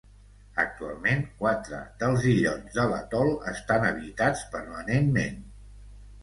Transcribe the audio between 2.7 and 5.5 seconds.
de l'atol estan habitats permanentment.